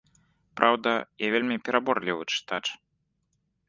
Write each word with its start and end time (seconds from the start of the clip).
Праўда, 0.59 0.93
я 1.25 1.29
вельмі 1.37 1.61
пераборлівы 1.69 2.23
чытач. 2.33 2.63